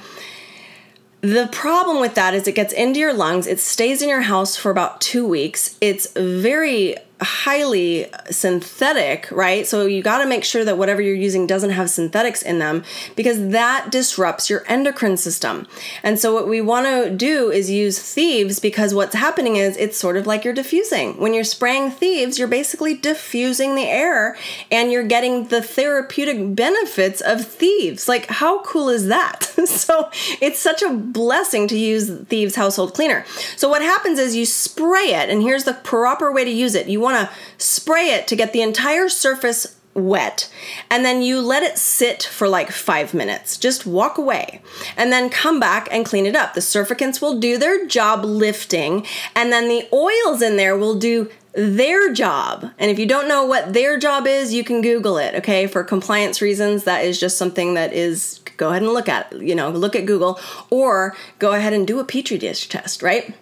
the 1.33 1.49
problem 1.51 1.99
with 1.99 2.15
that 2.15 2.33
is 2.33 2.47
it 2.47 2.53
gets 2.53 2.73
into 2.73 2.99
your 2.99 3.13
lungs, 3.13 3.47
it 3.47 3.59
stays 3.59 4.01
in 4.01 4.09
your 4.09 4.21
house 4.21 4.55
for 4.55 4.69
about 4.69 5.01
two 5.01 5.25
weeks. 5.25 5.77
It's 5.81 6.11
very 6.13 6.97
highly 7.21 8.07
synthetic, 8.29 9.29
right? 9.31 9.65
So 9.65 9.85
you 9.85 10.03
got 10.03 10.19
to 10.19 10.25
make 10.25 10.43
sure 10.43 10.65
that 10.65 10.77
whatever 10.77 11.01
you're 11.01 11.15
using 11.15 11.47
doesn't 11.47 11.69
have 11.69 11.89
synthetics 11.89 12.41
in 12.41 12.59
them 12.59 12.83
because 13.15 13.49
that 13.49 13.89
disrupts 13.89 14.49
your 14.49 14.63
endocrine 14.67 15.15
system. 15.15 15.65
And 16.03 16.19
so 16.19 16.33
what 16.33 16.47
we 16.47 16.59
want 16.59 16.87
to 16.87 17.09
do 17.09 17.51
is 17.51 17.69
use 17.69 17.99
thieves 17.99 18.59
because 18.59 18.93
what's 18.93 19.15
happening 19.15 19.55
is 19.55 19.77
it's 19.77 19.97
sort 19.97 20.17
of 20.17 20.27
like 20.27 20.43
you're 20.43 20.53
diffusing. 20.53 21.17
When 21.17 21.33
you're 21.33 21.45
spraying 21.45 21.91
thieves, 21.91 22.37
you're 22.37 22.49
basically 22.49 22.95
diffusing 22.95 23.75
the 23.75 23.85
air 23.85 24.35
and 24.69 24.91
you're 24.91 25.07
getting 25.07 25.47
the 25.47 25.61
therapeutic 25.61 26.53
benefits 26.53 27.21
of 27.21 27.45
thieves. 27.45 28.09
Like 28.09 28.25
how 28.27 28.61
cool 28.63 28.89
is 28.89 29.07
that? 29.07 29.43
so 29.65 30.09
it's 30.41 30.59
such 30.59 30.81
a 30.81 30.91
blessing 30.91 31.67
to 31.69 31.77
use 31.77 32.09
thieves 32.25 32.55
household 32.55 32.93
cleaner. 32.93 33.23
So 33.55 33.69
what 33.69 33.81
happens 33.81 34.19
is 34.19 34.35
you 34.35 34.45
spray 34.45 35.13
it 35.13 35.29
and 35.29 35.41
here's 35.41 35.63
the 35.63 35.73
proper 35.73 36.31
way 36.31 36.43
to 36.43 36.51
use 36.51 36.75
it. 36.75 36.89
You 36.89 37.04
want 37.05 37.29
to 37.29 37.35
spray 37.57 38.09
it 38.09 38.27
to 38.27 38.35
get 38.35 38.51
the 38.51 38.61
entire 38.61 39.07
surface 39.07 39.79
wet 39.95 40.51
and 40.91 41.05
then 41.05 41.21
you 41.21 41.39
let 41.39 41.63
it 41.63 41.77
sit 41.77 42.21
for 42.21 42.49
like 42.49 42.69
five 42.69 43.13
minutes. 43.13 43.57
Just 43.57 43.85
walk 43.85 44.17
away 44.17 44.61
and 44.97 45.11
then 45.11 45.29
come 45.29 45.59
back 45.59 45.87
and 45.89 46.05
clean 46.05 46.25
it 46.25 46.35
up. 46.35 46.53
The 46.53 46.61
surfactants 46.61 47.21
will 47.21 47.39
do 47.39 47.57
their 47.57 47.87
job 47.87 48.25
lifting 48.25 49.05
and 49.35 49.51
then 49.51 49.69
the 49.69 49.87
oils 49.93 50.41
in 50.41 50.57
there 50.57 50.77
will 50.77 50.95
do 50.95 51.29
their 51.53 52.11
job. 52.11 52.69
And 52.77 52.91
if 52.91 52.99
you 52.99 53.05
don't 53.05 53.29
know 53.29 53.45
what 53.45 53.73
their 53.73 53.97
job 53.97 54.27
is, 54.27 54.53
you 54.53 54.65
can 54.65 54.81
Google 54.81 55.17
it, 55.17 55.35
okay? 55.35 55.67
For 55.67 55.85
compliance 55.85 56.41
reasons, 56.41 56.83
that 56.83 57.05
is 57.05 57.17
just 57.17 57.37
something 57.37 57.75
that 57.75 57.93
is, 57.93 58.41
go 58.57 58.69
ahead 58.69 58.81
and 58.81 58.91
look 58.91 59.07
at, 59.07 59.31
you 59.41 59.55
know, 59.55 59.69
look 59.69 59.95
at 59.95 60.05
Google 60.05 60.37
or 60.69 61.15
go 61.39 61.53
ahead 61.53 61.71
and 61.71 61.87
do 61.87 61.99
a 61.99 62.03
Petri 62.03 62.37
dish 62.37 62.67
test, 62.67 63.01
right? 63.01 63.33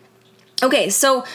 Okay, 0.61 0.91
so 0.91 1.25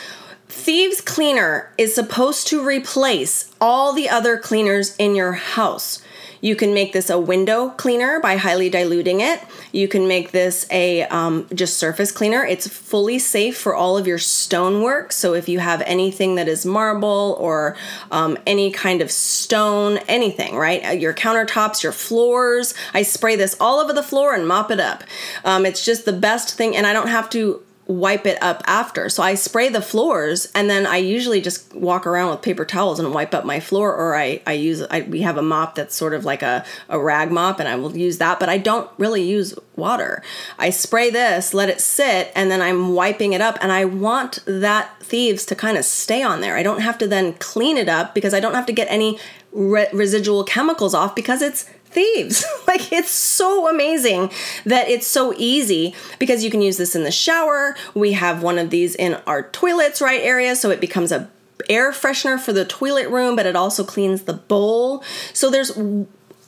Thieves 0.48 1.02
Cleaner 1.02 1.70
is 1.76 1.94
supposed 1.94 2.46
to 2.48 2.64
replace 2.64 3.50
all 3.60 3.92
the 3.92 4.08
other 4.08 4.38
cleaners 4.38 4.96
in 4.96 5.14
your 5.14 5.32
house. 5.32 6.02
You 6.40 6.56
can 6.56 6.72
make 6.72 6.92
this 6.92 7.10
a 7.10 7.18
window 7.18 7.70
cleaner 7.70 8.20
by 8.20 8.36
highly 8.36 8.70
diluting 8.70 9.20
it. 9.20 9.42
You 9.72 9.88
can 9.88 10.06
make 10.06 10.30
this 10.30 10.66
a 10.70 11.02
um, 11.04 11.48
just 11.52 11.76
surface 11.76 12.12
cleaner. 12.12 12.44
It's 12.44 12.68
fully 12.68 13.18
safe 13.18 13.58
for 13.58 13.74
all 13.74 13.98
of 13.98 14.06
your 14.06 14.18
stonework. 14.18 15.12
So 15.12 15.34
if 15.34 15.48
you 15.48 15.58
have 15.58 15.82
anything 15.82 16.36
that 16.36 16.48
is 16.48 16.64
marble 16.64 17.36
or 17.40 17.76
um, 18.10 18.38
any 18.46 18.70
kind 18.70 19.02
of 19.02 19.10
stone, 19.10 19.98
anything, 20.08 20.54
right? 20.54 20.86
Uh, 20.86 20.92
your 20.92 21.12
countertops, 21.12 21.82
your 21.82 21.92
floors. 21.92 22.72
I 22.94 23.02
spray 23.02 23.36
this 23.36 23.56
all 23.60 23.80
over 23.80 23.92
the 23.92 24.02
floor 24.02 24.34
and 24.34 24.46
mop 24.46 24.70
it 24.70 24.80
up. 24.80 25.04
Um, 25.44 25.66
it's 25.66 25.84
just 25.84 26.04
the 26.04 26.12
best 26.12 26.54
thing, 26.54 26.76
and 26.76 26.86
I 26.86 26.92
don't 26.92 27.08
have 27.08 27.28
to 27.30 27.62
wipe 27.88 28.26
it 28.26 28.40
up 28.42 28.62
after. 28.66 29.08
So 29.08 29.22
I 29.22 29.34
spray 29.34 29.70
the 29.70 29.80
floors 29.80 30.46
and 30.54 30.68
then 30.68 30.86
I 30.86 30.98
usually 30.98 31.40
just 31.40 31.74
walk 31.74 32.06
around 32.06 32.30
with 32.30 32.42
paper 32.42 32.66
towels 32.66 33.00
and 33.00 33.14
wipe 33.14 33.34
up 33.34 33.46
my 33.46 33.60
floor 33.60 33.94
or 33.94 34.14
I, 34.14 34.42
I 34.46 34.52
use 34.52 34.82
I, 34.82 35.00
we 35.00 35.22
have 35.22 35.38
a 35.38 35.42
mop 35.42 35.74
that's 35.74 35.94
sort 35.94 36.12
of 36.12 36.26
like 36.26 36.42
a, 36.42 36.66
a 36.90 37.00
rag 37.00 37.32
mop 37.32 37.58
and 37.58 37.68
I 37.68 37.76
will 37.76 37.96
use 37.96 38.18
that, 38.18 38.38
but 38.38 38.50
I 38.50 38.58
don't 38.58 38.90
really 38.98 39.22
use 39.22 39.54
water. 39.74 40.22
I 40.58 40.68
spray 40.68 41.08
this, 41.08 41.54
let 41.54 41.70
it 41.70 41.80
sit, 41.80 42.30
and 42.34 42.50
then 42.50 42.60
I'm 42.60 42.92
wiping 42.92 43.32
it 43.32 43.40
up 43.40 43.56
and 43.62 43.72
I 43.72 43.86
want 43.86 44.40
that 44.44 45.02
thieves 45.02 45.46
to 45.46 45.56
kind 45.56 45.78
of 45.78 45.84
stay 45.86 46.22
on 46.22 46.42
there. 46.42 46.56
I 46.56 46.62
don't 46.62 46.82
have 46.82 46.98
to 46.98 47.08
then 47.08 47.32
clean 47.34 47.78
it 47.78 47.88
up 47.88 48.14
because 48.14 48.34
I 48.34 48.40
don't 48.40 48.54
have 48.54 48.66
to 48.66 48.72
get 48.74 48.86
any 48.90 49.18
re- 49.52 49.88
residual 49.94 50.44
chemicals 50.44 50.94
off 50.94 51.14
because 51.14 51.40
it's 51.40 51.70
thieves. 51.88 52.44
like 52.66 52.92
it's 52.92 53.10
so 53.10 53.68
amazing 53.68 54.30
that 54.64 54.88
it's 54.88 55.06
so 55.06 55.34
easy 55.36 55.94
because 56.18 56.44
you 56.44 56.50
can 56.50 56.62
use 56.62 56.76
this 56.76 56.94
in 56.94 57.04
the 57.04 57.10
shower. 57.10 57.76
We 57.94 58.12
have 58.12 58.42
one 58.42 58.58
of 58.58 58.70
these 58.70 58.94
in 58.94 59.14
our 59.26 59.44
toilets 59.50 60.00
right 60.00 60.20
area 60.22 60.56
so 60.56 60.70
it 60.70 60.80
becomes 60.80 61.12
a 61.12 61.28
air 61.68 61.90
freshener 61.92 62.38
for 62.38 62.52
the 62.52 62.64
toilet 62.64 63.08
room 63.08 63.36
but 63.36 63.44
it 63.46 63.56
also 63.56 63.84
cleans 63.84 64.22
the 64.22 64.34
bowl. 64.34 65.02
So 65.32 65.50
there's 65.50 65.76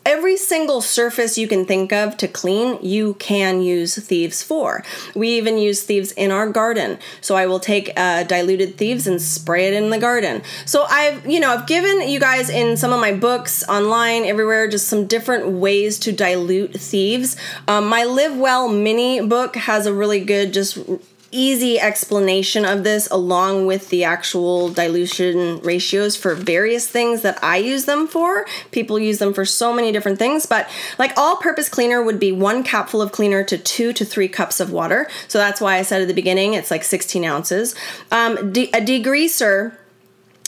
every 0.05 0.37
single 0.37 0.81
surface 0.81 1.37
you 1.37 1.47
can 1.47 1.65
think 1.65 1.93
of 1.93 2.17
to 2.17 2.29
clean, 2.29 2.79
you 2.83 3.15
can 3.15 3.63
use 3.63 3.97
thieves 3.97 4.43
for. 4.43 4.83
We 5.15 5.29
even 5.31 5.59
use 5.59 5.83
thieves 5.83 6.13
in 6.13 6.31
our 6.31 6.49
garden. 6.49 6.99
So 7.21 7.37
I 7.37 7.47
will 7.47 7.61
take 7.61 7.93
uh, 7.97 8.25
diluted 8.25 8.77
thieves 8.77 9.07
and 9.07 9.21
spray 9.21 9.69
it 9.69 9.75
in 9.75 9.91
the 9.91 9.99
garden. 9.99 10.43
So 10.65 10.85
I've, 10.85 11.27
you 11.27 11.41
know, 11.41 11.51
I've 11.51 11.67
given 11.67 12.09
you 12.09 12.19
guys 12.19 12.49
in 12.49 12.77
some 12.77 12.93
of 12.93 13.01
my 13.01 13.13
books 13.13 13.63
online, 13.69 14.25
everywhere, 14.25 14.69
just 14.69 14.89
some 14.89 15.07
different 15.07 15.49
ways 15.49 15.99
to 16.01 16.13
dilute 16.13 16.75
thieves. 16.75 17.37
Um, 17.69 17.87
my 17.87 18.05
Live 18.05 18.37
Well 18.37 18.69
mini 18.69 19.21
book 19.21 19.57
has 19.57 19.87
a 19.87 19.93
really 19.93 20.25
good, 20.25 20.53
just 20.53 20.79
easy 21.33 21.79
explanation 21.79 22.65
of 22.65 22.83
this 22.83 23.09
along 23.11 23.67
with 23.67 23.89
the 23.91 24.05
actual 24.05 24.69
dilution 24.69 25.61
ratios 25.61 26.17
for 26.17 26.35
various 26.35 26.89
things 26.89 27.23
that 27.23 27.43
I 27.43 27.59
use 27.59 27.85
them 27.85 28.09
for. 28.09 28.47
People 28.71 28.99
use 28.99 29.19
them 29.19 29.33
for 29.33 29.45
so 29.45 29.73
many 29.73 29.93
different 29.93 30.19
things, 30.19 30.47
but 30.47 30.69
like 30.99 31.17
all 31.17 31.37
purpose 31.37 31.69
cleaner 31.69 32.03
would 32.03 32.19
be 32.19 32.33
one 32.33 32.63
capful 32.63 33.01
of 33.01 33.13
cleaner 33.13 33.45
to 33.45 33.59
two 33.59 33.93
to 33.93 34.05
three 34.05 34.29
cups 34.29 34.61
of 34.61 34.73
water. 34.73 35.09
So 35.29 35.39
that's 35.39 35.61
why 35.61 35.77
I 35.77 35.83
said 35.83 36.03
at 36.03 36.09
the 36.09 36.15
beginning 36.15 36.55
it's 36.55 36.71
like 36.71 36.85
16 36.85 37.25
ounces. 37.25 37.75
Um, 38.11 38.53
de- 38.53 38.71
a 38.71 38.81
degreaser 38.81 39.75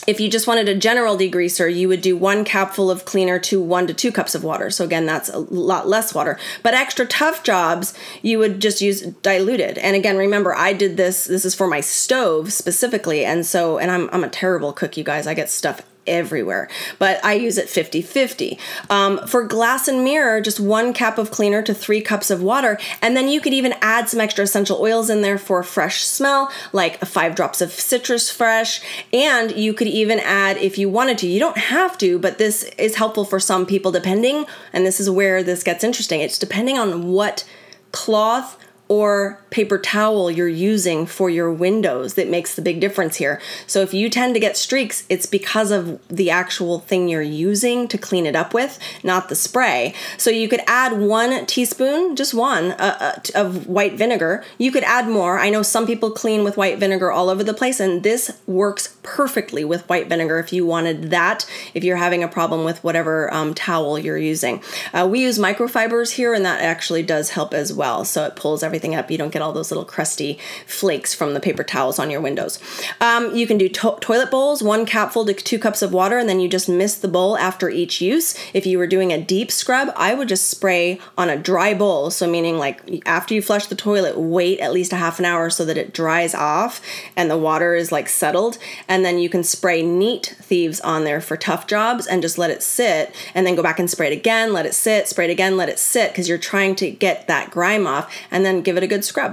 if 0.06 0.21
you 0.21 0.28
just 0.28 0.47
wanted 0.47 0.68
a 0.68 0.75
general 0.75 1.16
degreaser, 1.16 1.73
you 1.73 1.88
would 1.88 2.00
do 2.00 2.16
one 2.16 2.44
capful 2.44 2.90
of 2.90 3.04
cleaner 3.04 3.38
to 3.40 3.61
one 3.61 3.87
to 3.87 3.94
two 3.94 4.11
cups 4.11 4.35
of 4.35 4.42
water. 4.42 4.71
So 4.71 4.85
again, 4.85 5.06
that's 5.06 5.28
a 5.28 5.38
lot 5.38 5.88
less 5.88 6.14
water. 6.14 6.38
But 6.62 6.75
extra 6.75 7.06
tough 7.06 7.44
jobs, 7.44 7.94
you 8.21 8.38
would 8.38 8.61
just 8.61 8.80
use 8.80 9.02
diluted. 9.02 9.78
And 9.78 9.94
again, 9.97 10.16
remember, 10.16 10.54
I 10.54 10.73
did 10.73 10.97
this. 10.97 11.26
This 11.26 11.44
is 11.44 11.54
for 11.54 11.66
my 11.66 11.80
stove 11.80 12.52
specifically, 12.52 13.25
and 13.25 13.47
so 13.47 13.78
and 13.78 13.90
I'm 13.90 14.09
I'm 14.12 14.25
a 14.25 14.28
terrible 14.28 14.73
cook, 14.73 14.97
you 14.97 15.04
guys. 15.04 15.26
I 15.26 15.35
get 15.35 15.50
stuff 15.50 15.82
everywhere, 16.06 16.68
but 16.99 17.25
I 17.25 17.35
use 17.35 17.59
it 17.59 17.68
50 17.68 18.02
50. 18.02 18.59
Um, 18.90 19.26
for 19.26 19.44
glass 19.44 19.88
and 19.88 20.04
mirror, 20.04 20.40
just 20.40 20.61
one 20.61 20.92
cup 20.92 21.18
of 21.18 21.30
cleaner 21.30 21.62
to 21.62 21.75
three 21.75 22.00
cups 22.00 22.30
of 22.30 22.42
water. 22.42 22.78
And 23.00 23.16
then 23.16 23.28
you 23.28 23.40
could 23.40 23.52
even 23.52 23.75
add 23.80 24.09
some 24.09 24.21
extra 24.21 24.44
essential 24.44 24.80
oils 24.80 25.11
in 25.11 25.23
there 25.23 25.38
for 25.38 25.62
fresh 25.62 26.04
smell, 26.04 26.50
like 26.73 27.00
five 27.00 27.35
drops 27.35 27.61
of 27.61 27.73
citrus 27.73 28.30
fresh. 28.30 28.80
And 29.12 29.52
you 29.52 29.75
could 29.75 29.88
even 29.88 30.21
add, 30.21 30.56
if 30.59 30.78
you 30.78 30.88
wanted 30.88 31.18
to, 31.18 31.26
you 31.26 31.38
don't 31.38 31.59
have 31.59 31.97
to, 31.99 32.18
but 32.18 32.38
this 32.38 32.64
is 32.78 32.97
helpful 32.97 33.25
for 33.25 33.40
some 33.40 33.66
people 33.66 33.92
depending, 33.92 34.47
and 34.73 34.87
this 34.87 35.00
is 35.00 35.11
where 35.11 35.42
this 35.42 35.62
gets 35.62 35.85
interesting. 35.85 36.21
It's 36.21 36.38
depending 36.38 36.78
on 36.78 37.09
what 37.09 37.44
cloth 37.92 38.59
or 38.88 39.41
paper 39.52 39.78
towel 39.78 40.30
you're 40.30 40.49
using 40.49 41.06
for 41.06 41.30
your 41.30 41.52
windows 41.52 42.14
that 42.14 42.28
makes 42.28 42.54
the 42.54 42.62
big 42.62 42.80
difference 42.80 43.16
here. 43.16 43.40
So 43.66 43.80
if 43.80 43.94
you 43.94 44.11
tend 44.11 44.35
to 44.35 44.40
get 44.40 44.56
streaks, 44.56 45.04
it's 45.09 45.26
because 45.26 45.71
of 45.71 46.06
the 46.09 46.30
actual 46.30 46.80
thing 46.80 47.09
you're 47.09 47.23
using 47.23 47.88
to 47.88 47.99
clean 47.99 48.26
it 48.26 48.37
up 48.37 48.52
with, 48.52 48.78
not 49.02 49.28
the 49.28 49.35
spray. 49.35 49.94
So 50.18 50.30
you 50.30 50.49
could 50.49 50.62
add 50.66 50.99
one 50.99 51.47
teaspoon, 51.47 52.16
just 52.16 52.35
one, 52.35 52.73
uh, 52.73 52.97
uh, 53.00 53.21
of 53.35 53.66
white 53.66 53.94
vinegar. 53.94 54.44
You 54.59 54.71
could 54.71 54.85
add 54.85 55.09
more. 55.09 55.38
I 55.38 55.50
know 55.50 55.62
some 55.62 55.87
people 55.87 56.11
clean 56.11 56.44
with 56.44 56.56
white 56.56 56.78
vinegar 56.78 57.11
all 57.11 57.28
over 57.28 57.44
the 57.44 57.54
place, 57.54 57.80
and 57.80 58.02
this 58.02 58.30
works 58.47 58.97
perfectly 59.02 59.64
with 59.64 59.88
white 59.88 60.09
vinegar 60.09 60.38
if 60.38 60.52
you 60.52 60.66
wanted 60.66 61.11
that, 61.11 61.47
if 61.75 61.82
you're 61.82 61.97
having 61.97 62.23
a 62.23 62.28
problem 62.28 62.64
with 62.64 62.82
whatever 62.85 63.32
um, 63.32 63.54
towel 63.54 63.99
you're 63.99 64.18
using. 64.18 64.62
Uh, 64.92 65.09
we 65.11 65.21
use 65.21 65.38
microfibers 65.38 66.12
here, 66.12 66.35
and 66.35 66.44
that 66.44 66.61
actually 66.61 67.02
does 67.02 67.30
help 67.30 67.54
as 67.54 67.73
well. 67.73 68.04
So 68.04 68.25
it 68.25 68.37
pulls 68.37 68.62
everything 68.62 68.82
everything 68.82 68.99
up. 68.99 69.11
You 69.11 69.18
don't 69.18 69.32
get 69.32 69.41
all 69.42 69.52
those 69.52 69.70
little 69.70 69.84
crusty 69.84 70.38
flakes 70.66 71.14
from 71.14 71.34
the 71.34 71.40
paper 71.40 71.64
towels 71.64 71.99
on 71.99 72.11
your 72.11 72.20
windows. 72.20 72.58
Um, 73.00 73.34
you 73.34 73.46
can 73.46 73.58
do 73.58 73.68
to- 73.68 73.99
toilet 74.00 74.30
bowls, 74.30 74.62
one 74.62 74.87
capful 74.87 75.25
to 75.26 75.34
two 75.34 75.58
cups 75.58 75.82
of 75.82 75.92
water, 75.92 76.18
and 76.18 76.28
then 76.28 76.40
you 76.40 76.49
just 76.49 76.68
mist 76.68 77.02
the 77.02 77.08
bowl 77.08 77.37
after 77.37 77.68
each 77.68 78.00
use. 78.00 78.34
If 78.54 78.66
you 78.66 78.78
were 78.78 78.87
doing 78.87 79.12
a 79.12 79.20
deep 79.20 79.50
scrub, 79.50 79.92
I 79.96 80.14
would 80.14 80.28
just 80.28 80.49
spray 80.49 81.00
on 81.18 81.28
a 81.28 81.37
dry 81.37 81.75
bowl. 81.75 82.11
So, 82.11 82.28
meaning 82.28 82.58
like 82.58 83.02
after 83.06 83.34
you 83.34 83.42
flush 83.42 83.66
the 83.66 83.75
toilet, 83.75 84.18
wait 84.18 84.61
at 84.61 84.72
least 84.72 84.92
a 84.92 84.96
half 84.96 85.18
an 85.18 85.25
hour 85.25 85.50
so 85.50 85.64
that 85.64 85.78
it 85.78 85.92
dries 85.92 86.34
off 86.34 86.80
and 87.16 87.30
the 87.30 87.37
water 87.37 87.75
is 87.75 87.92
like 87.92 88.08
settled. 88.08 88.58
And 88.88 89.04
then 89.04 89.18
you 89.18 89.28
can 89.28 89.42
spray 89.42 89.82
neat 89.82 90.37
thieves 90.40 90.80
on 90.80 91.04
there 91.04 91.20
for 91.20 91.37
tough 91.37 91.66
jobs 91.66 92.06
and 92.06 92.22
just 92.22 92.38
let 92.38 92.50
it 92.50 92.62
sit 92.62 93.14
and 93.34 93.46
then 93.46 93.54
go 93.54 93.62
back 93.62 93.78
and 93.78 93.90
spray 93.90 94.12
it 94.12 94.16
again, 94.16 94.52
let 94.52 94.66
it 94.66 94.75
sit, 94.75 95.08
spray 95.08 95.26
it 95.26 95.30
again, 95.30 95.56
let 95.56 95.68
it 95.68 95.78
sit 95.78 96.11
because 96.12 96.28
you're 96.28 96.38
trying 96.38 96.75
to 96.76 96.90
get 96.90 97.26
that 97.26 97.50
grime 97.50 97.87
off 97.87 98.12
and 98.30 98.44
then 98.44 98.62
give 98.62 98.76
it 98.76 98.82
a 98.82 98.87
good 98.87 99.04
scrub. 99.04 99.32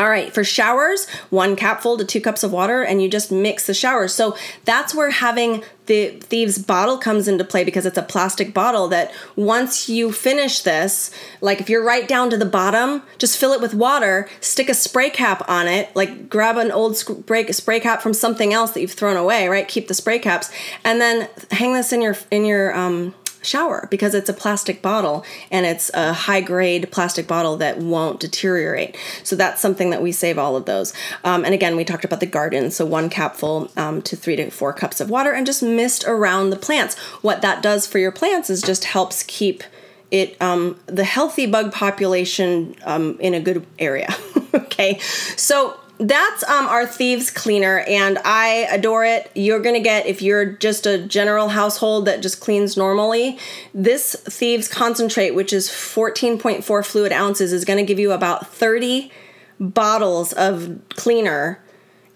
All 0.00 0.08
right, 0.08 0.32
for 0.32 0.44
showers, 0.44 1.06
one 1.28 1.56
capful 1.56 1.98
to 1.98 2.06
two 2.06 2.22
cups 2.22 2.42
of 2.42 2.52
water, 2.52 2.82
and 2.82 3.02
you 3.02 3.08
just 3.10 3.30
mix 3.30 3.66
the 3.66 3.74
showers. 3.74 4.14
So 4.14 4.34
that's 4.64 4.94
where 4.94 5.10
having 5.10 5.62
the 5.84 6.12
thieves 6.20 6.56
bottle 6.56 6.96
comes 6.96 7.28
into 7.28 7.44
play 7.44 7.64
because 7.64 7.84
it's 7.84 7.98
a 7.98 8.02
plastic 8.02 8.54
bottle 8.54 8.88
that 8.88 9.12
once 9.36 9.90
you 9.90 10.10
finish 10.10 10.62
this, 10.62 11.10
like 11.42 11.60
if 11.60 11.68
you're 11.68 11.84
right 11.84 12.08
down 12.08 12.30
to 12.30 12.38
the 12.38 12.46
bottom, 12.46 13.02
just 13.18 13.36
fill 13.36 13.52
it 13.52 13.60
with 13.60 13.74
water, 13.74 14.26
stick 14.40 14.70
a 14.70 14.74
spray 14.74 15.10
cap 15.10 15.46
on 15.46 15.68
it, 15.68 15.94
like 15.94 16.30
grab 16.30 16.56
an 16.56 16.72
old 16.72 16.96
spray, 16.96 17.46
spray 17.52 17.78
cap 17.78 18.00
from 18.00 18.14
something 18.14 18.54
else 18.54 18.70
that 18.70 18.80
you've 18.80 18.92
thrown 18.92 19.18
away, 19.18 19.48
right? 19.48 19.68
Keep 19.68 19.88
the 19.88 19.94
spray 19.94 20.18
caps, 20.18 20.50
and 20.82 20.98
then 20.98 21.28
hang 21.50 21.74
this 21.74 21.92
in 21.92 22.00
your 22.00 22.16
in 22.30 22.46
your 22.46 22.74
um, 22.74 23.14
shower 23.42 23.88
because 23.90 24.14
it's 24.14 24.28
a 24.28 24.34
plastic 24.34 24.82
bottle 24.82 25.24
and 25.50 25.66
it's 25.66 25.90
a 25.94 26.12
high 26.12 26.40
grade 26.40 26.90
plastic 26.90 27.26
bottle 27.26 27.56
that 27.56 27.78
won't 27.78 28.20
deteriorate. 28.20 28.96
So 29.22 29.36
that's 29.36 29.60
something 29.60 29.90
that 29.90 30.02
we 30.02 30.12
save 30.12 30.38
all 30.38 30.56
of 30.56 30.66
those. 30.66 30.92
Um, 31.24 31.44
and 31.44 31.54
again, 31.54 31.76
we 31.76 31.84
talked 31.84 32.04
about 32.04 32.20
the 32.20 32.26
garden. 32.26 32.70
So 32.70 32.84
one 32.86 33.10
capful 33.10 33.70
um, 33.76 34.02
to 34.02 34.16
three 34.16 34.36
to 34.36 34.50
four 34.50 34.72
cups 34.72 35.00
of 35.00 35.10
water 35.10 35.32
and 35.32 35.46
just 35.46 35.62
mist 35.62 36.04
around 36.06 36.50
the 36.50 36.56
plants. 36.56 36.98
What 37.22 37.42
that 37.42 37.62
does 37.62 37.86
for 37.86 37.98
your 37.98 38.12
plants 38.12 38.50
is 38.50 38.62
just 38.62 38.84
helps 38.84 39.22
keep 39.22 39.62
it 40.10 40.40
um, 40.42 40.78
the 40.86 41.04
healthy 41.04 41.46
bug 41.46 41.72
population 41.72 42.74
um, 42.84 43.16
in 43.20 43.34
a 43.34 43.40
good 43.40 43.64
area. 43.78 44.08
okay, 44.54 44.98
so 44.98 45.78
that's 46.00 46.42
um, 46.48 46.66
our 46.66 46.86
thieves 46.86 47.30
cleaner 47.30 47.80
and 47.80 48.18
i 48.24 48.66
adore 48.70 49.04
it. 49.04 49.30
You're 49.34 49.60
gonna 49.60 49.80
get 49.80 50.06
if 50.06 50.22
you're 50.22 50.46
just 50.46 50.86
a 50.86 50.98
general 50.98 51.48
household 51.48 52.06
that 52.06 52.22
just 52.22 52.40
cleans 52.40 52.76
normally 52.76 53.38
this 53.74 54.14
thieves 54.14 54.66
concentrate 54.66 55.32
which 55.32 55.52
is 55.52 55.68
14.4 55.68 56.84
fluid 56.84 57.12
ounces 57.12 57.52
is 57.52 57.64
gonna 57.64 57.84
give 57.84 57.98
you 57.98 58.12
about 58.12 58.46
30 58.48 59.12
bottles 59.58 60.32
of 60.32 60.80
cleaner 60.90 61.62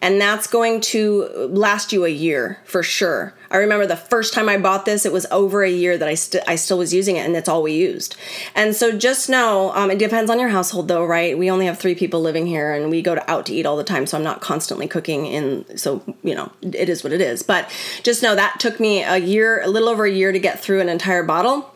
and 0.04 0.20
that's 0.20 0.46
going 0.46 0.82
to 0.82 1.48
last 1.50 1.90
you 1.90 2.04
a 2.04 2.10
year 2.10 2.58
for 2.66 2.82
sure. 2.82 3.32
I 3.50 3.56
remember 3.56 3.86
the 3.86 3.96
first 3.96 4.34
time 4.34 4.50
I 4.50 4.58
bought 4.58 4.84
this, 4.84 5.06
it 5.06 5.12
was 5.14 5.24
over 5.30 5.62
a 5.62 5.70
year 5.70 5.96
that 5.96 6.06
I, 6.06 6.52
I 6.52 6.56
still 6.56 6.76
was 6.76 6.92
using 6.92 7.16
it, 7.16 7.24
and 7.24 7.34
that's 7.34 7.48
all 7.48 7.62
we 7.62 7.72
used. 7.72 8.14
And 8.54 8.76
so 8.76 8.98
just 8.98 9.30
know 9.30 9.72
um, 9.72 9.90
it 9.90 9.98
depends 9.98 10.30
on 10.30 10.38
your 10.38 10.50
household, 10.50 10.88
though, 10.88 11.06
right? 11.06 11.38
We 11.38 11.50
only 11.50 11.64
have 11.64 11.78
three 11.78 11.94
people 11.94 12.20
living 12.20 12.46
here, 12.46 12.74
and 12.74 12.90
we 12.90 13.00
go 13.00 13.14
to 13.14 13.30
out 13.30 13.46
to 13.46 13.54
eat 13.54 13.64
all 13.64 13.78
the 13.78 13.84
time, 13.84 14.06
so 14.06 14.18
I'm 14.18 14.22
not 14.22 14.42
constantly 14.42 14.86
cooking. 14.86 15.24
In 15.24 15.78
so 15.78 16.02
you 16.22 16.34
know, 16.34 16.52
it 16.60 16.90
is 16.90 17.02
what 17.02 17.14
it 17.14 17.22
is. 17.22 17.42
But 17.42 17.70
just 18.02 18.22
know 18.22 18.34
that 18.34 18.60
took 18.60 18.78
me 18.78 19.02
a 19.02 19.16
year, 19.16 19.62
a 19.62 19.68
little 19.68 19.88
over 19.88 20.04
a 20.04 20.10
year, 20.10 20.32
to 20.32 20.38
get 20.38 20.60
through 20.60 20.82
an 20.82 20.90
entire 20.90 21.22
bottle, 21.22 21.74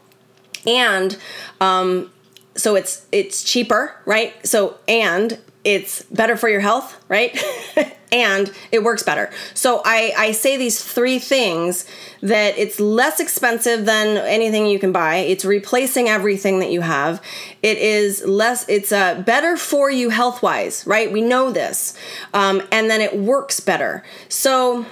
and 0.66 1.16
um, 1.62 2.12
so 2.56 2.76
it's 2.76 3.06
it's 3.10 3.42
cheaper, 3.42 3.96
right? 4.04 4.34
So 4.46 4.76
and 4.86 5.38
it's 5.64 6.02
better 6.04 6.36
for 6.36 6.48
your 6.48 6.60
health, 6.60 7.04
right? 7.08 7.36
and 8.12 8.52
it 8.72 8.82
works 8.82 9.02
better. 9.02 9.30
So 9.54 9.82
I, 9.84 10.12
I 10.16 10.32
say 10.32 10.56
these 10.56 10.82
three 10.82 11.18
things 11.18 11.84
that 12.22 12.56
it's 12.56 12.80
less 12.80 13.20
expensive 13.20 13.84
than 13.84 14.18
anything 14.18 14.66
you 14.66 14.78
can 14.78 14.92
buy. 14.92 15.16
It's 15.16 15.44
replacing 15.44 16.08
everything 16.08 16.60
that 16.60 16.70
you 16.70 16.80
have. 16.80 17.22
It 17.62 17.78
is 17.78 18.24
less, 18.24 18.68
it's 18.68 18.92
uh, 18.92 19.22
better 19.22 19.56
for 19.56 19.90
you 19.90 20.10
health 20.10 20.42
wise, 20.42 20.86
right? 20.86 21.12
We 21.12 21.20
know 21.20 21.50
this. 21.50 21.96
Um, 22.32 22.62
and 22.72 22.88
then 22.88 23.00
it 23.00 23.18
works 23.18 23.60
better. 23.60 24.04
So 24.28 24.86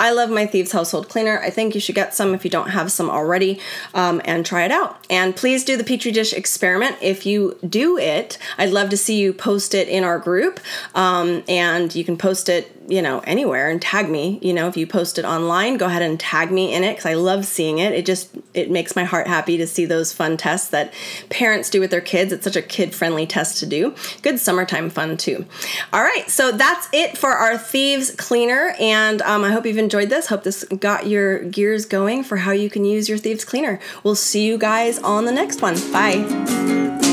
I 0.00 0.12
love 0.12 0.30
my 0.30 0.46
Thieves 0.46 0.72
Household 0.72 1.10
Cleaner. 1.10 1.38
I 1.40 1.50
think 1.50 1.74
you 1.74 1.80
should 1.80 1.94
get 1.94 2.14
some 2.14 2.34
if 2.34 2.42
you 2.42 2.50
don't 2.50 2.70
have 2.70 2.90
some 2.90 3.10
already 3.10 3.60
um, 3.92 4.22
and 4.24 4.46
try 4.46 4.64
it 4.64 4.70
out. 4.70 5.04
And 5.10 5.36
please 5.36 5.62
do 5.62 5.76
the 5.76 5.84
Petri 5.84 6.10
Dish 6.10 6.32
experiment. 6.32 6.96
If 7.02 7.26
you 7.26 7.58
do 7.68 7.98
it, 7.98 8.38
I'd 8.56 8.70
love 8.70 8.88
to 8.90 8.96
see 8.96 9.20
you 9.20 9.34
post 9.34 9.74
it 9.74 9.88
in 9.88 10.02
our 10.02 10.18
group. 10.18 10.58
Um, 10.94 11.44
and 11.46 11.94
you 11.94 12.02
can 12.02 12.16
post 12.16 12.48
it 12.48 12.74
you 12.90 13.00
know, 13.00 13.20
anywhere 13.20 13.70
and 13.70 13.80
tag 13.80 14.10
me. 14.10 14.40
You 14.42 14.52
know, 14.52 14.66
if 14.66 14.76
you 14.76 14.86
post 14.86 15.18
it 15.18 15.24
online, 15.24 15.76
go 15.76 15.86
ahead 15.86 16.02
and 16.02 16.18
tag 16.18 16.50
me 16.50 16.74
in 16.74 16.82
it 16.82 16.96
because 16.96 17.06
I 17.06 17.14
love 17.14 17.46
seeing 17.46 17.78
it. 17.78 17.92
It 17.92 18.04
just 18.04 18.34
it 18.54 18.70
makes 18.70 18.96
my 18.96 19.04
heart 19.04 19.26
happy 19.26 19.56
to 19.56 19.66
see 19.66 19.84
those 19.84 20.12
fun 20.12 20.36
tests 20.36 20.68
that 20.70 20.92
parents 21.28 21.70
do 21.70 21.80
with 21.80 21.90
their 21.90 22.00
kids. 22.00 22.32
It's 22.32 22.44
such 22.44 22.56
a 22.56 22.62
kid 22.62 22.94
friendly 22.94 23.26
test 23.26 23.58
to 23.58 23.66
do. 23.66 23.94
Good 24.22 24.38
summertime 24.38 24.90
fun 24.90 25.16
too. 25.16 25.46
All 25.92 26.02
right, 26.02 26.28
so 26.28 26.52
that's 26.52 26.88
it 26.92 27.16
for 27.16 27.30
our 27.30 27.56
thieves 27.56 28.14
cleaner, 28.16 28.74
and 28.80 29.22
um, 29.22 29.44
I 29.44 29.52
hope 29.52 29.66
you've 29.66 29.78
enjoyed 29.78 30.10
this. 30.10 30.26
Hope 30.26 30.42
this 30.42 30.64
got 30.64 31.06
your 31.06 31.40
gears 31.44 31.86
going 31.86 32.24
for 32.24 32.38
how 32.38 32.52
you 32.52 32.70
can 32.70 32.84
use 32.84 33.08
your 33.08 33.18
thieves 33.18 33.44
cleaner. 33.44 33.80
We'll 34.02 34.14
see 34.14 34.46
you 34.46 34.58
guys 34.58 34.98
on 34.98 35.24
the 35.24 35.32
next 35.32 35.62
one. 35.62 35.74
Bye. 35.92 37.09